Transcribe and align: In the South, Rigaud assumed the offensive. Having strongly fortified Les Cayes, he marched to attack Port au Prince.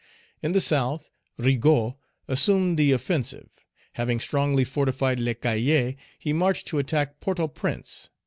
In 0.41 0.53
the 0.53 0.61
South, 0.61 1.11
Rigaud 1.37 1.95
assumed 2.27 2.79
the 2.79 2.91
offensive. 2.91 3.51
Having 3.93 4.21
strongly 4.21 4.63
fortified 4.63 5.19
Les 5.19 5.35
Cayes, 5.35 5.95
he 6.17 6.33
marched 6.33 6.65
to 6.69 6.79
attack 6.79 7.19
Port 7.19 7.39
au 7.39 7.47
Prince. 7.47 8.09